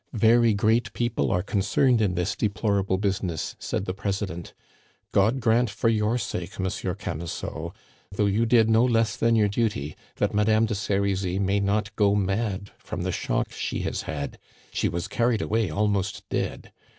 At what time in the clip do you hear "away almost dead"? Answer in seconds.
15.43-16.71